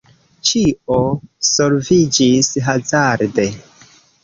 [0.51, 0.95] Ĉio
[1.49, 3.49] solviĝis hazarde.